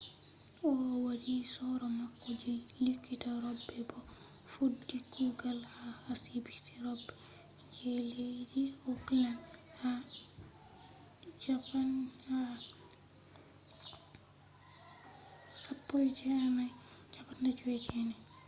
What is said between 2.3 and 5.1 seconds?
je likita robe bo o fuddi